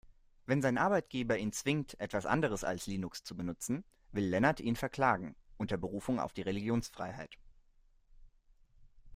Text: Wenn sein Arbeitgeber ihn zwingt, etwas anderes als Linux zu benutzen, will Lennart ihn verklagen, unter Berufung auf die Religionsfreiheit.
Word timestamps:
Wenn 0.47 0.63
sein 0.63 0.79
Arbeitgeber 0.79 1.37
ihn 1.37 1.51
zwingt, 1.51 1.99
etwas 1.99 2.25
anderes 2.25 2.63
als 2.63 2.87
Linux 2.87 3.23
zu 3.23 3.37
benutzen, 3.37 3.83
will 4.11 4.23
Lennart 4.25 4.59
ihn 4.59 4.75
verklagen, 4.75 5.35
unter 5.59 5.77
Berufung 5.77 6.19
auf 6.19 6.33
die 6.33 6.41
Religionsfreiheit. 6.41 7.37